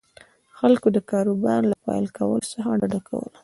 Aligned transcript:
خلکو 0.59 0.87
د 0.95 0.97
کاروبار 1.11 1.61
له 1.71 1.75
پیل 1.85 2.05
کولو 2.17 2.49
څخه 2.53 2.69
ډډه 2.79 2.99
کوله. 3.07 3.35